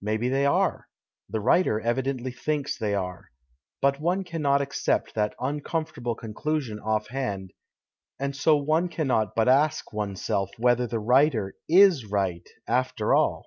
[0.00, 0.86] Maybe they are—
[1.28, 3.32] the ^\Titer evidently thinks they are—
[3.82, 7.50] but one cannot accept that uncomfortable conclusion offhand,
[8.20, 13.46] and so one cannot but ask oneself whether the writer is right, after all.